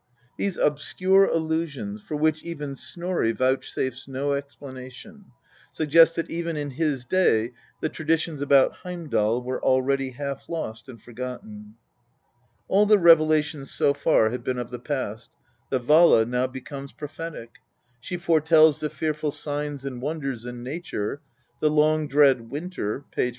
[0.35, 5.25] These obscure allusions, for which even Snorri vouchsafes no explanation,
[5.71, 10.99] suggest that even" in his day the traditions about Heimdal were already half lost and
[10.99, 11.75] forgotten.
[12.67, 15.29] All the revelations so far have been of the past;
[15.69, 17.59] the Vala now becomes prophetic.
[17.99, 21.21] She foretells the fearful signs and wonders in nature,
[21.59, 23.29] the" long dread winter" (p.